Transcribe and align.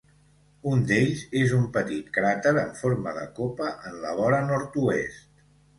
Un 0.71 0.79
d'ells 0.91 1.21
és 1.41 1.53
un 1.59 1.67
petit 1.77 2.09
cràter 2.17 2.55
en 2.65 2.75
forma 2.83 3.17
de 3.21 3.29
copa 3.41 3.73
en 3.91 4.05
la 4.07 4.19
vora 4.23 4.45
nord-oest. 4.53 5.27